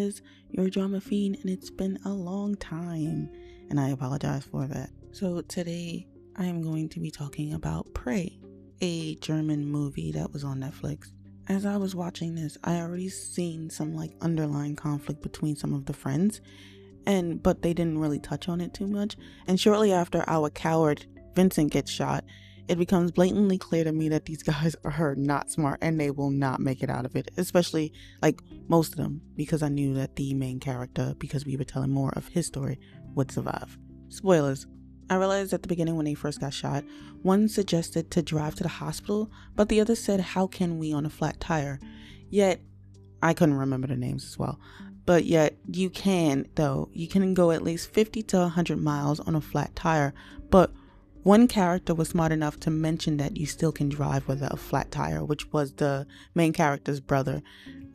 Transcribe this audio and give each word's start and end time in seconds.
is 0.00 0.22
your 0.50 0.68
drama 0.68 1.00
fiend, 1.00 1.38
and 1.40 1.50
it's 1.50 1.70
been 1.70 1.98
a 2.04 2.12
long 2.12 2.56
time, 2.56 3.30
and 3.68 3.78
I 3.78 3.90
apologize 3.90 4.44
for 4.44 4.66
that. 4.66 4.90
So, 5.12 5.42
today 5.42 6.06
I 6.36 6.46
am 6.46 6.62
going 6.62 6.88
to 6.90 7.00
be 7.00 7.10
talking 7.10 7.52
about 7.52 7.92
Prey, 7.94 8.38
a 8.80 9.14
German 9.16 9.64
movie 9.66 10.12
that 10.12 10.32
was 10.32 10.42
on 10.42 10.60
Netflix. 10.60 11.12
As 11.48 11.66
I 11.66 11.76
was 11.76 11.94
watching 11.94 12.34
this, 12.34 12.56
I 12.64 12.80
already 12.80 13.08
seen 13.08 13.70
some 13.70 13.94
like 13.94 14.12
underlying 14.20 14.76
conflict 14.76 15.22
between 15.22 15.56
some 15.56 15.74
of 15.74 15.86
the 15.86 15.92
friends, 15.92 16.40
and 17.06 17.42
but 17.42 17.62
they 17.62 17.74
didn't 17.74 17.98
really 17.98 18.20
touch 18.20 18.48
on 18.48 18.60
it 18.60 18.72
too 18.74 18.86
much. 18.86 19.16
And 19.46 19.60
shortly 19.60 19.92
after 19.92 20.24
our 20.26 20.50
coward 20.50 21.06
Vincent 21.34 21.72
gets 21.72 21.90
shot, 21.90 22.24
it 22.70 22.78
becomes 22.78 23.10
blatantly 23.10 23.58
clear 23.58 23.82
to 23.82 23.90
me 23.90 24.08
that 24.10 24.26
these 24.26 24.44
guys 24.44 24.76
are 24.84 25.16
not 25.16 25.50
smart 25.50 25.78
and 25.82 25.98
they 25.98 26.12
will 26.12 26.30
not 26.30 26.60
make 26.60 26.84
it 26.84 26.88
out 26.88 27.04
of 27.04 27.16
it, 27.16 27.28
especially 27.36 27.92
like 28.22 28.40
most 28.68 28.92
of 28.92 28.98
them, 28.98 29.20
because 29.34 29.60
I 29.60 29.68
knew 29.68 29.92
that 29.94 30.14
the 30.14 30.34
main 30.34 30.60
character, 30.60 31.14
because 31.18 31.44
we 31.44 31.56
were 31.56 31.64
telling 31.64 31.90
more 31.90 32.12
of 32.14 32.28
his 32.28 32.46
story, 32.46 32.78
would 33.16 33.32
survive. 33.32 33.76
Spoilers. 34.08 34.68
I 35.10 35.16
realized 35.16 35.52
at 35.52 35.62
the 35.62 35.68
beginning 35.68 35.96
when 35.96 36.04
they 36.06 36.14
first 36.14 36.40
got 36.40 36.54
shot, 36.54 36.84
one 37.22 37.48
suggested 37.48 38.12
to 38.12 38.22
drive 38.22 38.54
to 38.54 38.62
the 38.62 38.68
hospital, 38.68 39.32
but 39.56 39.68
the 39.68 39.80
other 39.80 39.96
said, 39.96 40.20
How 40.20 40.46
can 40.46 40.78
we 40.78 40.92
on 40.92 41.04
a 41.04 41.10
flat 41.10 41.40
tire? 41.40 41.80
Yet, 42.28 42.60
I 43.20 43.34
couldn't 43.34 43.56
remember 43.56 43.88
the 43.88 43.96
names 43.96 44.24
as 44.24 44.38
well. 44.38 44.60
But 45.06 45.24
yet, 45.24 45.56
you 45.66 45.90
can, 45.90 46.46
though. 46.54 46.88
You 46.92 47.08
can 47.08 47.34
go 47.34 47.50
at 47.50 47.64
least 47.64 47.92
50 47.92 48.22
to 48.22 48.36
100 48.38 48.80
miles 48.80 49.18
on 49.18 49.34
a 49.34 49.40
flat 49.40 49.74
tire, 49.74 50.14
but 50.50 50.72
one 51.22 51.48
character 51.48 51.94
was 51.94 52.08
smart 52.08 52.32
enough 52.32 52.58
to 52.60 52.70
mention 52.70 53.18
that 53.18 53.36
you 53.36 53.46
still 53.46 53.72
can 53.72 53.88
drive 53.88 54.26
with 54.26 54.42
a 54.42 54.56
flat 54.56 54.90
tire, 54.90 55.24
which 55.24 55.52
was 55.52 55.74
the 55.74 56.06
main 56.34 56.52
character's 56.52 57.00
brother. 57.00 57.42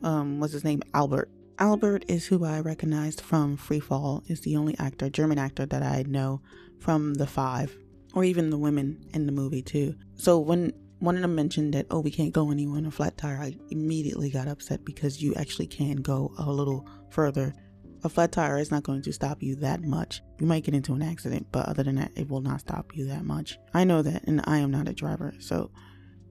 Um, 0.02 0.38
was 0.38 0.52
his 0.52 0.64
name 0.64 0.82
Albert? 0.94 1.30
Albert 1.58 2.04
is 2.06 2.26
who 2.26 2.44
I 2.44 2.60
recognized 2.60 3.20
from 3.20 3.56
Free 3.56 3.80
Fall. 3.80 4.22
Is 4.28 4.42
the 4.42 4.56
only 4.56 4.78
actor, 4.78 5.08
German 5.08 5.38
actor 5.38 5.66
that 5.66 5.82
I 5.82 6.04
know 6.06 6.42
from 6.78 7.14
the 7.14 7.26
Five, 7.26 7.74
or 8.14 8.24
even 8.24 8.50
the 8.50 8.58
women 8.58 9.04
in 9.14 9.26
the 9.26 9.32
movie 9.32 9.62
too. 9.62 9.94
So 10.14 10.38
when 10.38 10.72
one 10.98 11.16
of 11.16 11.22
them 11.22 11.34
mentioned 11.34 11.74
that, 11.74 11.86
oh, 11.90 12.00
we 12.00 12.10
can't 12.10 12.32
go 12.32 12.50
anywhere 12.50 12.78
on 12.78 12.86
a 12.86 12.90
flat 12.90 13.16
tire, 13.18 13.38
I 13.38 13.56
immediately 13.70 14.30
got 14.30 14.48
upset 14.48 14.84
because 14.84 15.22
you 15.22 15.34
actually 15.34 15.66
can 15.66 15.96
go 15.96 16.32
a 16.38 16.50
little 16.50 16.86
further 17.10 17.54
a 18.06 18.08
flat 18.08 18.32
tire 18.32 18.58
is 18.58 18.70
not 18.70 18.84
going 18.84 19.02
to 19.02 19.12
stop 19.12 19.42
you 19.42 19.56
that 19.56 19.82
much. 19.82 20.22
You 20.40 20.46
might 20.46 20.64
get 20.64 20.74
into 20.74 20.94
an 20.94 21.02
accident, 21.02 21.48
but 21.52 21.68
other 21.68 21.82
than 21.82 21.96
that, 21.96 22.12
it 22.16 22.30
will 22.30 22.40
not 22.40 22.60
stop 22.60 22.96
you 22.96 23.06
that 23.08 23.24
much. 23.24 23.58
I 23.74 23.84
know 23.84 24.00
that, 24.02 24.24
and 24.24 24.40
I 24.44 24.58
am 24.58 24.70
not 24.70 24.88
a 24.88 24.94
driver, 24.94 25.34
so 25.38 25.70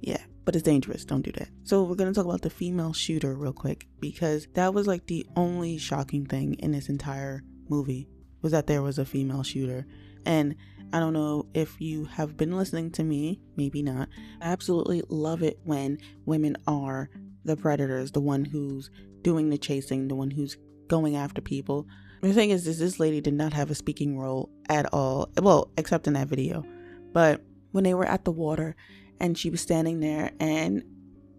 yeah, 0.02 0.22
but 0.46 0.56
it's 0.56 0.64
dangerous. 0.64 1.06
Don't 1.06 1.22
do 1.22 1.32
that. 1.34 1.50
So, 1.64 1.84
we're 1.84 1.96
going 1.96 2.12
to 2.12 2.18
talk 2.18 2.26
about 2.26 2.42
the 2.42 2.50
female 2.50 2.94
shooter 2.94 3.36
real 3.36 3.54
quick 3.54 3.88
because 4.00 4.48
that 4.54 4.74
was 4.74 4.88
like 4.88 5.06
the 5.08 5.26
only 5.36 5.78
shocking 5.78 6.26
thing 6.26 6.56
in 6.56 6.72
this 6.72 6.90
entire 6.90 7.44
movie 7.70 8.08
was 8.42 8.52
that 8.52 8.68
there 8.68 8.82
was 8.82 9.00
a 9.00 9.06
female 9.06 9.44
shooter. 9.44 9.86
And 10.26 10.56
I 10.94 11.00
don't 11.00 11.14
know 11.14 11.48
if 11.54 11.82
you 11.82 12.06
have 12.06 12.38
been 12.38 12.56
listening 12.56 12.92
to 12.92 13.04
me, 13.04 13.42
maybe 13.58 13.82
not. 13.82 14.08
I 14.42 14.52
absolutely 14.52 15.04
love 15.10 15.44
it 15.44 15.60
when 15.64 15.98
women 16.26 16.56
are 16.68 17.10
the 17.44 17.58
predators, 17.58 18.12
the 18.12 18.22
one 18.22 18.46
who's 18.46 18.90
doing 19.24 19.50
the 19.50 19.58
chasing, 19.58 20.08
the 20.08 20.16
one 20.16 20.32
who's 20.32 20.58
going 20.88 21.16
after 21.16 21.42
people. 21.42 21.88
The 22.22 22.34
thing 22.34 22.50
is, 22.50 22.68
is 22.68 22.80
this 22.80 23.00
lady 23.00 23.22
did 23.22 23.34
not 23.34 23.54
have 23.54 23.70
a 23.70 23.76
speaking 23.76 24.18
role 24.18 24.50
at 24.70 24.92
all. 24.94 25.30
Well, 25.42 25.72
except 25.78 26.08
in 26.08 26.14
that 26.14 26.28
video. 26.28 26.66
But 27.14 27.42
when 27.72 27.84
they 27.84 27.94
were 27.94 28.06
at 28.06 28.26
the 28.26 28.32
water 28.32 28.76
and 29.20 29.38
she 29.38 29.50
was 29.50 29.62
standing 29.62 30.00
there 30.00 30.32
and 30.40 30.84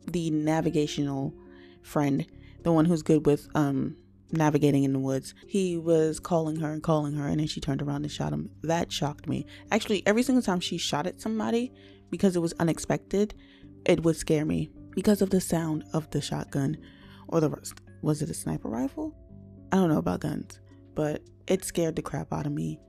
the 0.07 0.31
navigational 0.31 1.35
friend, 1.83 2.27
the 2.63 2.73
one 2.73 2.85
who's 2.85 3.03
good 3.03 3.27
with 3.27 3.49
um 3.55 3.97
navigating 4.33 4.85
in 4.85 4.93
the 4.93 4.99
woods, 4.99 5.35
he 5.47 5.77
was 5.77 6.19
calling 6.21 6.57
her 6.57 6.73
and 6.73 6.83
calling 6.83 7.15
her 7.15 7.27
and 7.27 7.41
then 7.41 7.47
she 7.47 7.61
turned 7.61 7.83
around 7.83 8.05
and 8.05 8.13
shot 8.13 8.33
him. 8.33 8.51
That 8.63 8.93
shocked 8.93 9.29
me. 9.29 9.47
Actually, 9.71 10.07
every 10.07 10.23
single 10.23 10.43
time 10.43 10.61
she 10.61 10.79
shot 10.79 11.07
at 11.07 11.21
somebody 11.21 11.73
because 12.11 12.37
it 12.37 12.41
was 12.41 12.55
unexpected, 12.59 13.35
it 13.85 14.03
would 14.03 14.17
scare 14.17 14.45
me 14.45 14.71
because 14.91 15.23
of 15.23 15.31
the 15.31 15.41
sound 15.41 15.85
of 15.93 16.11
the 16.11 16.21
shotgun 16.21 16.77
or 17.29 17.41
the 17.41 17.73
was 18.03 18.23
it 18.23 18.31
a 18.31 18.35
sniper 18.35 18.69
rifle? 18.69 19.15
I 19.73 19.77
don't 19.77 19.89
know 19.91 19.99
about 19.99 20.21
guns, 20.21 20.61
but 20.95 21.23
it 21.47 21.65
scared 21.65 21.97
the 21.97 22.03
crap 22.03 22.33
out 22.33 22.47
of 22.47 22.53
me. 22.53 22.81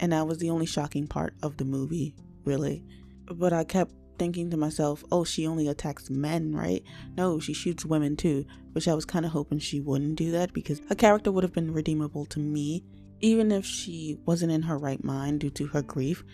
And 0.00 0.12
that 0.12 0.26
was 0.26 0.38
the 0.38 0.50
only 0.50 0.66
shocking 0.66 1.06
part 1.06 1.34
of 1.42 1.56
the 1.56 1.64
movie, 1.64 2.14
really. 2.44 2.84
But 3.26 3.52
I 3.52 3.64
kept 3.64 3.92
thinking 4.18 4.50
to 4.50 4.56
myself, 4.56 5.02
oh, 5.10 5.24
she 5.24 5.46
only 5.46 5.68
attacks 5.68 6.10
men, 6.10 6.54
right? 6.54 6.82
No, 7.16 7.40
she 7.40 7.52
shoots 7.52 7.84
women 7.84 8.16
too, 8.16 8.44
which 8.72 8.88
I 8.88 8.94
was 8.94 9.04
kind 9.04 9.24
of 9.24 9.32
hoping 9.32 9.58
she 9.58 9.80
wouldn't 9.80 10.16
do 10.16 10.30
that 10.32 10.52
because 10.52 10.80
a 10.90 10.94
character 10.94 11.32
would 11.32 11.44
have 11.44 11.52
been 11.52 11.72
redeemable 11.72 12.26
to 12.26 12.38
me, 12.38 12.84
even 13.20 13.50
if 13.50 13.64
she 13.64 14.18
wasn't 14.26 14.52
in 14.52 14.62
her 14.62 14.78
right 14.78 15.02
mind 15.02 15.40
due 15.40 15.50
to 15.50 15.66
her 15.68 15.82
grief. 15.82 16.24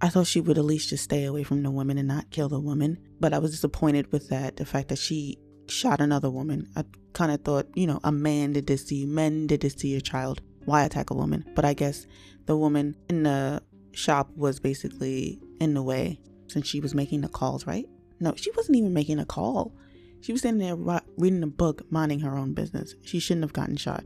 I 0.00 0.08
thought 0.08 0.28
she 0.28 0.40
would 0.40 0.58
at 0.58 0.64
least 0.64 0.90
just 0.90 1.04
stay 1.04 1.24
away 1.24 1.42
from 1.42 1.62
the 1.62 1.70
women 1.70 1.98
and 1.98 2.06
not 2.06 2.30
kill 2.30 2.48
the 2.48 2.60
woman, 2.60 2.98
but 3.18 3.32
I 3.34 3.38
was 3.38 3.50
disappointed 3.50 4.12
with 4.12 4.28
that. 4.28 4.56
The 4.56 4.64
fact 4.64 4.88
that 4.88 4.98
she 4.98 5.38
shot 5.70 6.00
another 6.00 6.30
woman. 6.30 6.68
I 6.76 6.84
kind 7.12 7.32
of 7.32 7.42
thought, 7.42 7.66
you 7.74 7.86
know, 7.86 8.00
a 8.04 8.12
man 8.12 8.52
did 8.52 8.66
this 8.66 8.84
to 8.86 8.94
you, 8.94 9.06
men 9.06 9.46
did 9.46 9.60
this 9.60 9.74
to 9.76 9.88
your 9.88 10.00
child. 10.00 10.40
Why 10.64 10.84
attack 10.84 11.10
a 11.10 11.14
woman? 11.14 11.44
But 11.54 11.64
I 11.64 11.74
guess 11.74 12.06
the 12.46 12.56
woman 12.56 12.96
in 13.08 13.22
the 13.22 13.62
shop 13.92 14.30
was 14.36 14.60
basically 14.60 15.40
in 15.60 15.74
the 15.74 15.82
way 15.82 16.20
since 16.48 16.66
she 16.66 16.80
was 16.80 16.94
making 16.94 17.22
the 17.22 17.28
calls, 17.28 17.66
right? 17.66 17.86
No, 18.20 18.34
she 18.36 18.50
wasn't 18.52 18.76
even 18.76 18.92
making 18.92 19.18
a 19.18 19.24
call. 19.24 19.74
She 20.20 20.32
was 20.32 20.42
sitting 20.42 20.58
there 20.58 20.76
reading 21.16 21.42
a 21.42 21.48
book, 21.48 21.82
minding 21.90 22.20
her 22.20 22.36
own 22.36 22.52
business. 22.52 22.94
She 23.02 23.20
shouldn't 23.20 23.44
have 23.44 23.52
gotten 23.52 23.76
shot. 23.76 24.04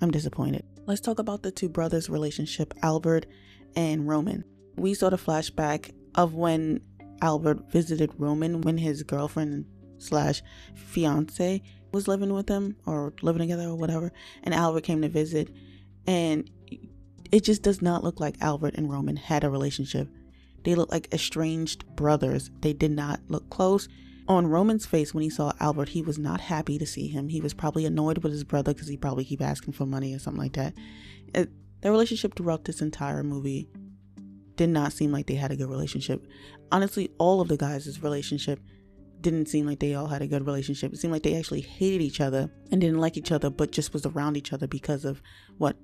I'm 0.00 0.10
disappointed. 0.10 0.64
Let's 0.86 1.00
talk 1.00 1.18
about 1.18 1.42
the 1.42 1.50
two 1.50 1.68
brothers' 1.68 2.10
relationship, 2.10 2.74
Albert 2.82 3.26
and 3.74 4.06
Roman. 4.06 4.44
We 4.76 4.94
saw 4.94 5.10
the 5.10 5.16
flashback 5.16 5.92
of 6.14 6.34
when 6.34 6.80
Albert 7.22 7.70
visited 7.70 8.12
Roman 8.18 8.60
when 8.60 8.78
his 8.78 9.02
girlfriend 9.02 9.64
slash 10.04 10.42
fiance 10.74 11.62
was 11.92 12.08
living 12.08 12.32
with 12.32 12.48
him 12.48 12.76
or 12.86 13.12
living 13.22 13.40
together 13.40 13.64
or 13.64 13.76
whatever, 13.76 14.12
and 14.42 14.54
Albert 14.54 14.82
came 14.82 15.02
to 15.02 15.08
visit, 15.08 15.48
and 16.06 16.50
it 17.32 17.44
just 17.44 17.62
does 17.62 17.82
not 17.82 18.04
look 18.04 18.20
like 18.20 18.36
Albert 18.40 18.74
and 18.76 18.90
Roman 18.90 19.16
had 19.16 19.44
a 19.44 19.50
relationship. 19.50 20.08
They 20.64 20.74
look 20.74 20.90
like 20.90 21.12
estranged 21.12 21.84
brothers. 21.94 22.50
They 22.60 22.72
did 22.72 22.90
not 22.90 23.20
look 23.28 23.50
close. 23.50 23.88
On 24.26 24.46
Roman's 24.46 24.86
face 24.86 25.12
when 25.12 25.22
he 25.22 25.30
saw 25.30 25.52
Albert, 25.60 25.90
he 25.90 26.00
was 26.00 26.18
not 26.18 26.40
happy 26.40 26.78
to 26.78 26.86
see 26.86 27.08
him. 27.08 27.28
He 27.28 27.42
was 27.42 27.52
probably 27.52 27.84
annoyed 27.84 28.18
with 28.18 28.32
his 28.32 28.44
brother 28.44 28.72
because 28.72 28.88
he 28.88 28.96
probably 28.96 29.24
keep 29.24 29.42
asking 29.42 29.74
for 29.74 29.84
money 29.84 30.14
or 30.14 30.18
something 30.18 30.42
like 30.42 30.54
that. 30.54 30.72
It, 31.34 31.50
their 31.82 31.92
relationship 31.92 32.34
throughout 32.34 32.64
this 32.64 32.80
entire 32.80 33.22
movie 33.22 33.68
did 34.56 34.70
not 34.70 34.92
seem 34.92 35.12
like 35.12 35.26
they 35.26 35.34
had 35.34 35.50
a 35.50 35.56
good 35.56 35.68
relationship. 35.68 36.26
Honestly, 36.72 37.10
all 37.18 37.42
of 37.42 37.48
the 37.48 37.58
guys' 37.58 38.02
relationship 38.02 38.60
didn't 39.24 39.46
seem 39.46 39.66
like 39.66 39.80
they 39.80 39.94
all 39.94 40.06
had 40.06 40.22
a 40.22 40.26
good 40.28 40.46
relationship. 40.46 40.92
It 40.92 40.98
seemed 40.98 41.12
like 41.12 41.24
they 41.24 41.36
actually 41.36 41.62
hated 41.62 42.00
each 42.00 42.20
other 42.20 42.50
and 42.70 42.80
didn't 42.80 43.00
like 43.00 43.16
each 43.16 43.32
other, 43.32 43.50
but 43.50 43.72
just 43.72 43.92
was 43.92 44.06
around 44.06 44.36
each 44.36 44.52
other 44.52 44.68
because 44.68 45.04
of 45.04 45.20
what 45.58 45.76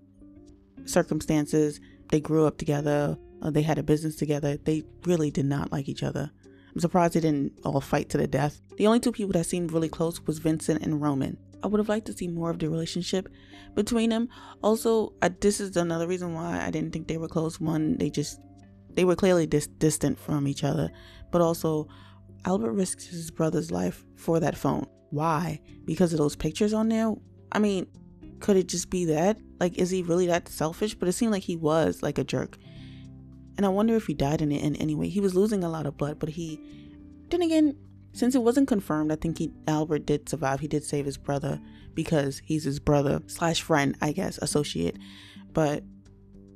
circumstances. 0.84 1.80
They 2.10 2.20
grew 2.20 2.46
up 2.46 2.58
together, 2.58 3.16
uh, 3.42 3.50
they 3.50 3.62
had 3.62 3.78
a 3.78 3.82
business 3.82 4.16
together. 4.16 4.56
They 4.56 4.84
really 5.04 5.30
did 5.30 5.46
not 5.46 5.72
like 5.72 5.88
each 5.88 6.02
other. 6.02 6.30
I'm 6.72 6.80
surprised 6.80 7.14
they 7.14 7.20
didn't 7.20 7.58
all 7.64 7.80
fight 7.80 8.08
to 8.10 8.18
the 8.18 8.26
death. 8.26 8.60
The 8.76 8.86
only 8.86 9.00
two 9.00 9.12
people 9.12 9.32
that 9.32 9.46
seemed 9.46 9.72
really 9.72 9.88
close 9.88 10.20
was 10.26 10.38
Vincent 10.38 10.82
and 10.82 11.00
Roman. 11.00 11.36
I 11.62 11.66
would 11.66 11.78
have 11.78 11.88
liked 11.88 12.06
to 12.06 12.12
see 12.12 12.28
more 12.28 12.50
of 12.50 12.58
the 12.58 12.70
relationship 12.70 13.28
between 13.74 14.10
them. 14.10 14.28
Also, 14.62 15.12
I, 15.20 15.28
this 15.28 15.60
is 15.60 15.76
another 15.76 16.06
reason 16.06 16.34
why 16.34 16.64
I 16.64 16.70
didn't 16.70 16.92
think 16.92 17.08
they 17.08 17.18
were 17.18 17.28
close. 17.28 17.60
One, 17.60 17.96
they 17.98 18.10
just 18.10 18.40
they 18.94 19.04
were 19.04 19.16
clearly 19.16 19.46
dis- 19.46 19.66
distant 19.66 20.18
from 20.18 20.48
each 20.48 20.64
other, 20.64 20.90
but 21.30 21.40
also 21.40 21.88
Albert 22.44 22.72
risks 22.72 23.06
his 23.06 23.30
brother's 23.30 23.70
life 23.70 24.04
for 24.16 24.40
that 24.40 24.56
phone. 24.56 24.86
Why? 25.10 25.60
Because 25.84 26.12
of 26.12 26.18
those 26.18 26.36
pictures 26.36 26.72
on 26.72 26.88
there? 26.88 27.14
I 27.52 27.58
mean, 27.58 27.86
could 28.40 28.56
it 28.56 28.68
just 28.68 28.90
be 28.90 29.04
that? 29.06 29.38
Like, 29.58 29.78
is 29.78 29.90
he 29.90 30.02
really 30.02 30.26
that 30.26 30.48
selfish? 30.48 30.94
But 30.94 31.08
it 31.08 31.12
seemed 31.12 31.32
like 31.32 31.42
he 31.42 31.56
was 31.56 32.02
like 32.02 32.18
a 32.18 32.24
jerk. 32.24 32.56
And 33.56 33.66
I 33.66 33.68
wonder 33.68 33.94
if 33.94 34.06
he 34.06 34.14
died 34.14 34.40
in 34.40 34.52
it 34.52 34.62
in 34.62 34.76
any 34.76 34.94
way. 34.94 35.08
He 35.08 35.20
was 35.20 35.34
losing 35.34 35.62
a 35.62 35.68
lot 35.68 35.86
of 35.86 35.96
blood, 35.96 36.18
but 36.18 36.30
he. 36.30 36.60
Then 37.28 37.42
again, 37.42 37.76
since 38.12 38.34
it 38.34 38.42
wasn't 38.42 38.68
confirmed, 38.68 39.12
I 39.12 39.16
think 39.16 39.38
he 39.38 39.52
Albert 39.68 40.06
did 40.06 40.28
survive. 40.28 40.60
He 40.60 40.68
did 40.68 40.84
save 40.84 41.04
his 41.04 41.18
brother 41.18 41.60
because 41.94 42.40
he's 42.44 42.64
his 42.64 42.80
brother 42.80 43.20
slash 43.26 43.60
friend, 43.62 43.96
I 44.00 44.12
guess, 44.12 44.38
associate. 44.38 44.96
But 45.52 45.84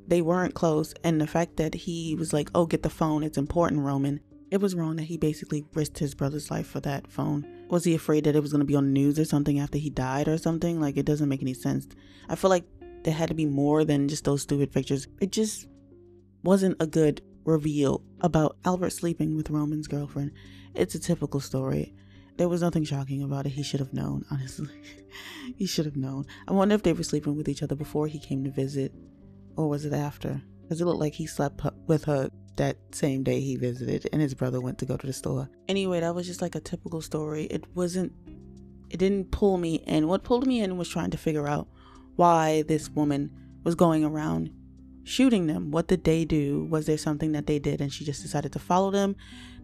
they 0.06 0.22
weren't 0.22 0.54
close, 0.54 0.94
and 1.04 1.20
the 1.20 1.26
fact 1.26 1.56
that 1.58 1.74
he 1.74 2.14
was 2.14 2.32
like, 2.32 2.50
"Oh, 2.54 2.66
get 2.66 2.82
the 2.82 2.90
phone. 2.90 3.22
It's 3.22 3.38
important, 3.38 3.82
Roman." 3.82 4.20
It 4.54 4.60
was 4.60 4.76
wrong 4.76 4.94
that 4.96 5.06
he 5.06 5.16
basically 5.16 5.64
risked 5.74 5.98
his 5.98 6.14
brother's 6.14 6.48
life 6.48 6.68
for 6.68 6.78
that 6.78 7.10
phone. 7.10 7.44
Was 7.70 7.82
he 7.82 7.92
afraid 7.92 8.22
that 8.22 8.36
it 8.36 8.40
was 8.40 8.52
going 8.52 8.60
to 8.60 8.64
be 8.64 8.76
on 8.76 8.84
the 8.84 8.92
news 8.92 9.18
or 9.18 9.24
something 9.24 9.58
after 9.58 9.78
he 9.78 9.90
died 9.90 10.28
or 10.28 10.38
something? 10.38 10.80
Like, 10.80 10.96
it 10.96 11.04
doesn't 11.04 11.28
make 11.28 11.42
any 11.42 11.54
sense. 11.54 11.88
I 12.28 12.36
feel 12.36 12.50
like 12.50 12.62
there 13.02 13.12
had 13.12 13.30
to 13.30 13.34
be 13.34 13.46
more 13.46 13.84
than 13.84 14.06
just 14.06 14.22
those 14.22 14.42
stupid 14.42 14.70
pictures. 14.70 15.08
It 15.20 15.32
just 15.32 15.66
wasn't 16.44 16.76
a 16.78 16.86
good 16.86 17.20
reveal 17.44 18.04
about 18.20 18.56
Albert 18.64 18.90
sleeping 18.90 19.34
with 19.34 19.50
Roman's 19.50 19.88
girlfriend. 19.88 20.30
It's 20.72 20.94
a 20.94 21.00
typical 21.00 21.40
story. 21.40 21.92
There 22.36 22.48
was 22.48 22.62
nothing 22.62 22.84
shocking 22.84 23.24
about 23.24 23.46
it. 23.46 23.54
He 23.54 23.64
should 23.64 23.80
have 23.80 23.92
known, 23.92 24.24
honestly. 24.30 24.70
he 25.56 25.66
should 25.66 25.86
have 25.86 25.96
known. 25.96 26.26
I 26.46 26.52
wonder 26.52 26.76
if 26.76 26.84
they 26.84 26.92
were 26.92 27.02
sleeping 27.02 27.36
with 27.36 27.48
each 27.48 27.64
other 27.64 27.74
before 27.74 28.06
he 28.06 28.20
came 28.20 28.44
to 28.44 28.52
visit, 28.52 28.94
or 29.56 29.68
was 29.68 29.84
it 29.84 29.92
after? 29.92 30.40
Because 30.62 30.80
it 30.80 30.84
looked 30.84 31.00
like 31.00 31.14
he 31.14 31.26
slept 31.26 31.60
with 31.88 32.04
her 32.04 32.30
that 32.56 32.76
same 32.92 33.22
day 33.22 33.40
he 33.40 33.56
visited, 33.56 34.08
and 34.12 34.20
his 34.20 34.34
brother 34.34 34.60
went 34.60 34.78
to 34.78 34.86
go 34.86 34.96
to 34.96 35.06
the 35.06 35.12
store. 35.12 35.50
Anyway, 35.68 36.00
that 36.00 36.14
was 36.14 36.26
just 36.26 36.42
like 36.42 36.54
a 36.54 36.60
typical 36.60 37.00
story. 37.00 37.44
It 37.44 37.64
wasn't, 37.74 38.12
it 38.90 38.98
didn't 38.98 39.30
pull 39.30 39.58
me 39.58 39.76
in. 39.86 40.08
What 40.08 40.24
pulled 40.24 40.46
me 40.46 40.60
in 40.60 40.76
was 40.76 40.88
trying 40.88 41.10
to 41.10 41.18
figure 41.18 41.48
out 41.48 41.68
why 42.16 42.62
this 42.62 42.88
woman 42.90 43.30
was 43.64 43.74
going 43.74 44.04
around 44.04 44.50
shooting 45.04 45.46
them. 45.46 45.70
What 45.70 45.86
did 45.86 46.04
they 46.04 46.24
do? 46.24 46.64
Was 46.64 46.86
there 46.86 46.98
something 46.98 47.32
that 47.32 47.46
they 47.46 47.58
did 47.58 47.80
and 47.80 47.92
she 47.92 48.04
just 48.04 48.22
decided 48.22 48.52
to 48.52 48.58
follow 48.58 48.90
them? 48.90 49.16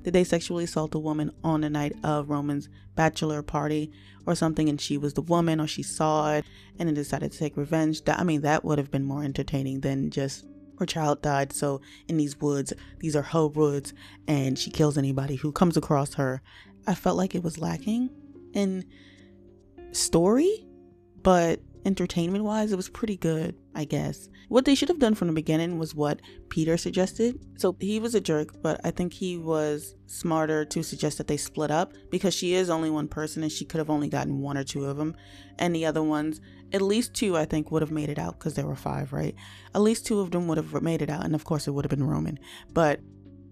Did 0.03 0.13
they 0.13 0.25
sexually 0.25 0.65
assault 0.65 0.95
a 0.95 0.99
woman 0.99 1.31
on 1.45 1.61
the 1.61 1.71
night 1.71 1.95
of 2.05 2.31
Roman's 2.31 2.69
bachelor 2.95 3.43
party 3.43 3.91
or 4.27 4.35
something 4.35 4.69
and 4.69 4.81
she 4.81 4.97
was 4.97 5.15
the 5.15 5.23
woman 5.23 5.61
or 5.61 5.67
she 5.67 5.83
saw 5.83 6.33
it 6.35 6.45
and 6.79 6.89
then 6.89 6.95
decided 6.95 7.33
to 7.33 7.39
take 7.39 7.57
revenge? 7.57 8.03
I 8.07 8.25
mean, 8.25 8.43
that 8.43 8.65
would 8.65 8.79
have 8.79 8.91
been 8.91 9.05
more 9.05 9.23
entertaining 9.23 9.81
than 9.81 10.11
just 10.11 10.47
her 10.81 10.87
child 10.87 11.23
died. 11.23 11.53
So 11.53 11.81
in 12.09 12.17
these 12.17 12.41
woods, 12.41 12.73
these 12.99 13.15
are 13.15 13.23
her 13.23 13.47
woods, 13.47 13.95
and 14.27 14.59
she 14.59 14.71
kills 14.71 14.99
anybody 14.99 15.37
who 15.37 15.53
comes 15.53 15.77
across 15.77 16.15
her. 16.15 16.43
I 16.87 16.95
felt 16.95 17.17
like 17.17 17.35
it 17.35 17.45
was 17.45 17.59
lacking 17.59 18.11
in 18.55 18.85
story, 19.93 20.67
but 21.23 21.61
entertainment 21.85 22.45
wise, 22.45 22.73
it 22.73 22.77
was 22.77 22.89
pretty 22.89 23.17
good, 23.17 23.55
I 23.75 23.85
guess. 23.85 24.29
What 24.49 24.65
they 24.65 24.75
should 24.75 24.89
have 24.89 24.99
done 24.99 25.15
from 25.15 25.29
the 25.29 25.35
beginning 25.35 25.79
was 25.79 25.95
what 25.95 26.21
Peter 26.49 26.77
suggested. 26.77 27.39
So 27.57 27.77
he 27.79 28.01
was 28.01 28.15
a 28.15 28.21
jerk, 28.21 28.63
but 28.63 28.81
I 28.85 28.91
think 28.91 29.13
he 29.13 29.37
was 29.37 29.95
smarter 30.07 30.65
to 30.65 30.83
suggest 30.83 31.19
that 31.19 31.27
they 31.27 31.37
split 31.37 31.71
up 31.71 31.93
because 32.11 32.35
she 32.35 32.55
is 32.55 32.71
only 32.71 32.91
one 32.91 33.09
person 33.09 33.43
and 33.43 33.53
she 33.53 33.65
could 33.65 33.79
have 33.79 33.91
only 33.91 34.09
gotten 34.09 34.41
one 34.41 34.59
or 34.59 34.65
two 34.65 34.87
of 34.87 34.97
them. 34.97 35.15
And 35.59 35.75
the 35.75 35.87
other 35.87 36.03
ones, 36.03 36.41
at 36.73 36.83
least 36.83 37.15
two, 37.15 37.37
I 37.37 37.45
think, 37.45 37.71
would 37.71 37.83
have 37.83 37.91
made 37.91 38.09
it 38.09 38.19
out 38.19 38.39
because 38.39 38.55
there 38.55 38.67
were 38.67 38.77
five, 38.77 39.13
right? 39.13 39.35
At 39.75 39.83
least 39.83 40.07
two 40.07 40.21
of 40.21 40.31
them 40.31 40.49
would 40.49 40.59
have 40.59 40.83
made 40.83 41.03
it 41.03 41.11
out. 41.11 41.25
And 41.25 41.35
of 41.35 41.45
course, 41.45 41.67
it 41.67 41.73
would 41.73 41.85
have 41.85 41.91
been 41.91 42.07
Roman. 42.07 42.39
But 42.73 43.01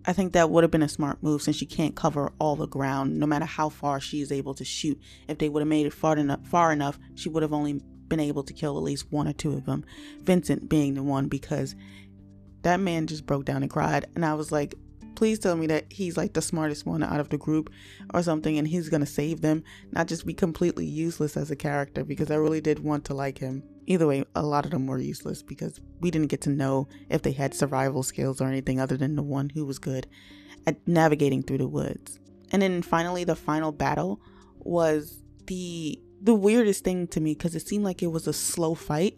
I 0.07 0.13
think 0.13 0.33
that 0.33 0.49
would 0.51 0.65
have 0.65 0.71
been 0.71 0.83
a 0.83 0.89
smart 0.89 1.23
move 1.23 1.43
since 1.43 1.57
she 1.57 1.67
can't 1.67 1.95
cover 1.95 2.33
all 2.39 2.57
the 2.57 2.67
ground, 2.67 3.19
no 3.19 3.27
matter 3.27 3.45
how 3.45 3.69
far 3.69 4.01
she 4.01 4.21
is 4.21 4.33
able 4.33 4.55
to 4.55 4.65
shoot. 4.65 4.99
If 5.29 5.39
they 5.39 5.49
would 5.49 5.61
have 5.61 5.69
made 5.69 5.87
it 5.87 5.93
far 5.93 6.17
enough, 6.17 6.47
far 6.47 6.73
enough, 6.73 6.99
she 7.15 7.29
would 7.29 7.43
have 7.43 7.53
only 7.53 7.83
been 8.09 8.21
able 8.21 8.43
to 8.45 8.53
kill 8.53 8.77
at 8.77 8.83
least 8.83 9.11
one 9.11 9.29
or 9.29 9.33
two 9.33 9.53
of 9.53 9.67
them. 9.67 9.85
Vincent 10.21 10.69
being 10.69 10.95
the 10.95 11.03
one 11.03 11.29
because 11.29 11.75
that 12.63 12.81
man 12.81 13.07
just 13.07 13.27
broke 13.27 13.45
down 13.45 13.63
and 13.63 13.71
cried. 13.71 14.07
And 14.15 14.25
I 14.25 14.35
was 14.35 14.51
like, 14.51 14.75
please 15.15 15.41
tell 15.41 15.57
me 15.57 15.67
that 15.67 15.85
he's 15.91 16.17
like 16.17 16.33
the 16.33 16.41
smartest 16.41 16.87
one 16.87 17.03
out 17.03 17.19
of 17.19 17.29
the 17.29 17.39
group 17.39 17.71
or 18.15 18.23
something 18.23 18.57
and 18.57 18.69
he's 18.69 18.89
to 18.89 19.05
save 19.05 19.41
them, 19.41 19.65
not 19.91 20.07
just 20.07 20.25
be 20.25 20.33
completely 20.33 20.87
useless 20.87 21.37
as 21.37 21.51
a 21.51 21.57
character 21.57 22.05
because 22.05 22.31
I 22.31 22.37
really 22.37 22.61
did 22.61 22.79
want 22.79 23.05
to 23.07 23.15
like 23.15 23.39
him. 23.39 23.65
Either 23.87 24.07
way, 24.07 24.25
a 24.37 24.43
lot 24.43 24.65
of 24.65 24.71
them 24.71 24.87
were 24.87 24.99
useless 24.99 25.43
because 25.43 25.81
we 26.01 26.11
didn't 26.11 26.29
get 26.29 26.43
to 26.43 26.51
know 26.51 26.87
if 27.11 27.23
they 27.23 27.33
had 27.33 27.53
survival 27.53 28.03
skills 28.03 28.41
or 28.41 28.47
anything 28.47 28.79
other 28.79 28.97
than 28.97 29.17
the 29.17 29.23
one 29.23 29.51
who 29.51 29.65
was 29.65 29.81
good 29.81 30.07
at 30.69 30.87
navigating 30.87 31.43
through 31.43 31.59
the 31.59 31.67
woods. 31.67 32.21
And 32.53 32.63
then 32.63 32.83
finally, 32.83 33.25
the 33.25 33.35
final 33.35 33.73
battle 33.73 34.21
was 34.59 35.23
the 35.47 36.01
the 36.21 36.35
weirdest 36.35 36.85
thing 36.85 37.07
to 37.09 37.21
me 37.21 37.35
because 37.35 37.55
it 37.55 37.67
seemed 37.67 37.85
like 37.85 38.03
it 38.03 38.09
was 38.09 38.27
a 38.27 38.33
slow 38.33 38.75
fight. 38.75 39.17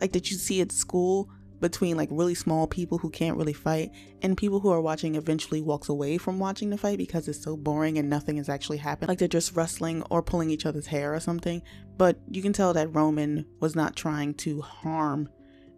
Like 0.00 0.12
that 0.12 0.30
you 0.30 0.36
see 0.36 0.60
at 0.60 0.72
school 0.72 1.30
between 1.60 1.96
like 1.96 2.08
really 2.12 2.34
small 2.34 2.66
people 2.66 2.98
who 2.98 3.10
can't 3.10 3.36
really 3.36 3.52
fight 3.52 3.90
and 4.20 4.36
people 4.36 4.60
who 4.60 4.70
are 4.70 4.80
watching 4.80 5.14
eventually 5.14 5.62
walks 5.62 5.88
away 5.88 6.18
from 6.18 6.38
watching 6.38 6.68
the 6.68 6.76
fight 6.76 6.98
because 6.98 7.28
it's 7.28 7.42
so 7.42 7.56
boring 7.56 7.96
and 7.96 8.10
nothing 8.10 8.36
has 8.36 8.48
actually 8.48 8.76
happened. 8.76 9.08
Like 9.08 9.18
they're 9.18 9.28
just 9.28 9.56
wrestling 9.56 10.02
or 10.10 10.22
pulling 10.22 10.50
each 10.50 10.66
other's 10.66 10.86
hair 10.86 11.14
or 11.14 11.20
something. 11.20 11.62
But 11.96 12.18
you 12.30 12.42
can 12.42 12.52
tell 12.52 12.74
that 12.74 12.94
Roman 12.94 13.46
was 13.60 13.74
not 13.74 13.96
trying 13.96 14.34
to 14.34 14.60
harm 14.60 15.30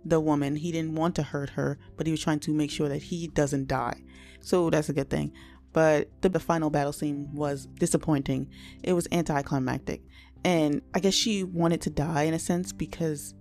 the 0.04 0.20
woman. 0.20 0.56
He 0.56 0.72
didn't 0.72 0.94
want 0.94 1.14
to 1.16 1.22
hurt 1.22 1.50
her, 1.50 1.78
but 1.96 2.06
he 2.06 2.10
was 2.10 2.22
trying 2.22 2.40
to 2.40 2.52
make 2.52 2.70
sure 2.70 2.88
that 2.88 3.02
he 3.02 3.28
doesn't 3.28 3.68
die. 3.68 4.02
So 4.40 4.70
that's 4.70 4.88
a 4.88 4.92
good 4.92 5.10
thing. 5.10 5.32
But 5.72 6.10
the, 6.22 6.28
the 6.28 6.40
final 6.40 6.70
battle 6.70 6.92
scene 6.92 7.28
was 7.32 7.66
disappointing. 7.66 8.50
It 8.82 8.94
was 8.94 9.06
anticlimactic. 9.12 10.02
And 10.44 10.82
I 10.94 11.00
guess 11.00 11.14
she 11.14 11.44
wanted 11.44 11.80
to 11.82 11.90
die 11.90 12.22
in 12.22 12.34
a 12.34 12.38
sense 12.38 12.72
because 12.72 13.34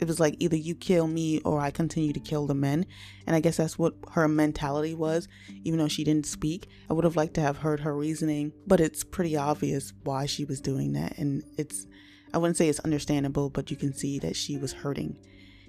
it 0.00 0.08
was 0.08 0.20
like 0.20 0.36
either 0.38 0.56
you 0.56 0.74
kill 0.74 1.06
me 1.06 1.40
or 1.40 1.60
I 1.60 1.70
continue 1.70 2.12
to 2.12 2.20
kill 2.20 2.46
the 2.46 2.54
men. 2.54 2.84
And 3.26 3.34
I 3.34 3.40
guess 3.40 3.56
that's 3.56 3.78
what 3.78 3.94
her 4.12 4.28
mentality 4.28 4.94
was, 4.94 5.28
even 5.64 5.78
though 5.78 5.88
she 5.88 6.04
didn't 6.04 6.26
speak. 6.26 6.68
I 6.90 6.92
would 6.92 7.04
have 7.04 7.16
liked 7.16 7.34
to 7.34 7.40
have 7.40 7.58
heard 7.58 7.80
her 7.80 7.96
reasoning, 7.96 8.52
but 8.66 8.80
it's 8.80 9.04
pretty 9.04 9.36
obvious 9.36 9.92
why 10.02 10.26
she 10.26 10.44
was 10.44 10.60
doing 10.60 10.92
that. 10.92 11.16
And 11.18 11.42
it's, 11.56 11.86
I 12.32 12.38
wouldn't 12.38 12.56
say 12.56 12.68
it's 12.68 12.80
understandable, 12.80 13.50
but 13.50 13.70
you 13.70 13.76
can 13.76 13.94
see 13.94 14.18
that 14.18 14.36
she 14.36 14.56
was 14.56 14.72
hurting. 14.72 15.18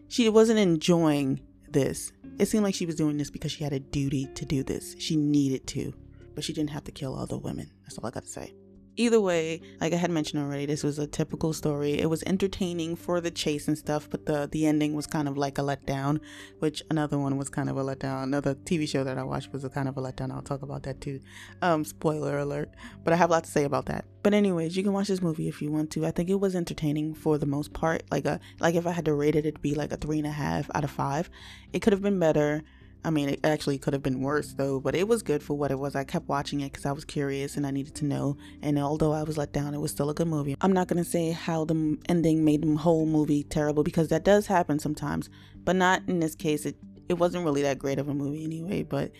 She 0.07 0.27
wasn't 0.30 0.60
enjoying 0.60 1.42
this. 1.69 2.12
It 2.39 2.48
seemed 2.48 2.63
like 2.63 2.75
she 2.75 2.86
was 2.86 2.95
doing 2.95 3.18
this 3.18 3.30
because 3.30 3.51
she 3.51 3.63
had 3.63 3.74
a 3.74 3.80
duty 3.80 4.27
to 4.36 4.45
do 4.45 4.63
this. 4.63 4.95
She 5.00 5.16
needed 5.16 5.68
to, 5.68 5.94
but 6.33 6.44
she 6.44 6.54
didn't 6.54 6.72
have 6.72 6.83
to 6.86 6.92
kill 6.92 7.18
other 7.18 7.38
women. 7.38 7.72
That's 7.83 7.98
all 7.98 8.07
I 8.07 8.12
got 8.12 8.24
to 8.24 8.30
say. 8.30 8.54
Either 8.97 9.19
way, 9.19 9.62
like 9.81 9.92
I 9.92 9.97
had 9.97 10.09
mentioned 10.09 10.42
already, 10.42 10.65
this 10.65 10.83
was 10.83 11.00
a 11.00 11.07
typical 11.07 11.51
story. 11.51 12.00
It 12.00 12.09
was 12.09 12.24
entertaining 12.24 12.95
for 12.95 13.19
the 13.19 13.30
chase 13.30 13.68
and 13.68 13.77
stuff, 13.77 14.09
but 14.09 14.25
the 14.25 14.47
the 14.50 14.65
ending 14.65 14.94
was 14.94 15.06
kind 15.06 15.27
of 15.27 15.38
like 15.38 15.57
a 15.57 15.62
letdown, 15.62 16.21
which 16.59 16.81
another 16.89 17.19
one 17.19 17.36
was 17.38 17.50
kind 17.50 17.69
of 17.69 17.75
a 17.75 17.83
letdown. 17.83 18.24
Another 18.24 18.56
TV 18.56 18.88
show 18.88 19.03
that 19.03 19.18
I 19.18 19.24
watched 19.24 19.51
was 19.51 19.65
a 19.65 19.69
kind 19.69 19.89
of 19.89 19.97
a 19.97 20.01
letdown. 20.01 20.31
I'll 20.31 20.42
talk 20.42 20.62
about 20.62 20.83
that 20.83 21.01
too. 21.01 21.19
Um, 21.62 21.83
spoiler 21.83 22.39
alert. 22.39 22.69
But 23.03 23.12
I 23.12 23.18
have 23.18 23.30
a 23.30 23.33
lot 23.33 23.44
to 23.44 23.51
say 23.51 23.65
about 23.65 23.88
that. 23.88 24.06
But 24.24 24.33
anyways, 24.33 24.77
you 24.77 24.83
can 24.83 24.94
watch 24.94 25.09
this 25.09 25.21
movie 25.21 25.50
if 25.50 25.62
you 25.62 25.71
want 25.71 25.91
to. 25.91 26.06
I 26.06 26.12
think 26.12 26.30
it 26.30 26.39
was 26.39 26.56
entertaining 26.56 27.15
for 27.15 27.38
the 27.38 27.45
most 27.45 27.74
part. 27.74 28.03
Like 28.12 28.25
a 28.25 28.39
like 28.59 28.75
if 28.75 28.88
I 28.88 28.91
had 28.91 29.06
to 29.06 29.13
rate 29.13 29.36
it, 29.36 29.45
it'd 29.45 29.62
be 29.62 29.75
like 29.75 29.91
a 29.91 29.98
three 29.98 30.19
and 30.19 30.27
a 30.27 30.31
half 30.31 30.69
out 30.74 30.86
of 30.86 30.91
five. 30.91 31.30
It 31.74 31.81
could 31.81 31.91
have 31.91 32.01
been 32.01 32.19
better. 32.19 32.63
I 33.05 33.11
mean, 33.11 33.29
it 33.29 33.39
actually 33.43 33.77
could 33.77 33.93
have 33.93 34.01
been 34.01 34.21
worse 34.21 34.53
though, 34.53 34.79
but 34.79 34.95
it 34.95 35.07
was 35.07 35.21
good 35.21 35.43
for 35.43 35.53
what 35.53 35.69
it 35.69 35.77
was. 35.77 35.95
I 35.95 36.03
kept 36.03 36.27
watching 36.27 36.61
it 36.61 36.71
because 36.71 36.87
I 36.87 36.91
was 36.91 37.05
curious 37.05 37.55
and 37.55 37.65
I 37.65 37.69
needed 37.69 37.93
to 37.95 38.05
know. 38.05 38.35
And 38.63 38.79
although 38.79 39.13
I 39.13 39.21
was 39.21 39.37
let 39.37 39.53
down, 39.53 39.75
it 39.75 39.79
was 39.79 39.91
still 39.91 40.09
a 40.09 40.13
good 40.15 40.27
movie. 40.27 40.57
I'm 40.59 40.73
not 40.73 40.87
going 40.87 41.03
to 41.03 41.09
say 41.09 41.29
how 41.31 41.65
the 41.65 41.99
ending 42.09 42.43
made 42.43 42.63
the 42.63 42.75
whole 42.75 43.05
movie 43.05 43.43
terrible 43.43 43.83
because 43.83 44.07
that 44.09 44.25
does 44.25 44.47
happen 44.47 44.79
sometimes, 44.79 45.29
but 45.63 45.75
not 45.75 46.01
in 46.07 46.19
this 46.19 46.33
case. 46.33 46.65
It, 46.65 46.77
it 47.07 47.13
wasn't 47.13 47.45
really 47.45 47.61
that 47.61 47.77
great 47.77 47.99
of 47.99 48.09
a 48.09 48.13
movie 48.15 48.43
anyway. 48.43 48.81
But, 48.81 49.11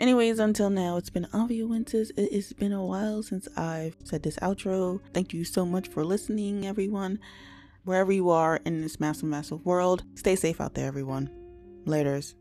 anyways, 0.00 0.40
until 0.40 0.68
now, 0.68 0.96
it's 0.96 1.10
been 1.10 1.28
Avia 1.32 1.68
Winters. 1.68 2.10
It's 2.16 2.52
been 2.52 2.72
a 2.72 2.84
while 2.84 3.22
since 3.22 3.46
I've 3.56 3.96
said 4.02 4.24
this 4.24 4.38
outro. 4.38 5.00
Thank 5.14 5.32
you 5.32 5.44
so 5.44 5.64
much 5.64 5.86
for 5.86 6.04
listening, 6.04 6.66
everyone. 6.66 7.20
Wherever 7.84 8.10
you 8.10 8.30
are 8.30 8.56
in 8.64 8.80
this 8.80 8.98
massive, 8.98 9.28
massive 9.28 9.64
world, 9.64 10.02
stay 10.16 10.34
safe 10.34 10.60
out 10.60 10.74
there, 10.74 10.88
everyone. 10.88 11.30
Laters. 11.86 12.34